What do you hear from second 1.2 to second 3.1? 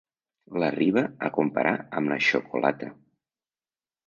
a comparar amb la xocolata.